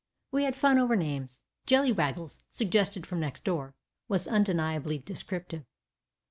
We 0.31 0.45
had 0.45 0.55
fun 0.55 0.79
over 0.79 0.95
names. 0.95 1.43
"Jellywaggles," 1.67 2.39
suggested 2.49 3.05
from 3.05 3.19
next 3.19 3.43
door, 3.43 3.75
was 4.07 4.27
undeniably 4.27 4.97
descriptive. 4.97 5.63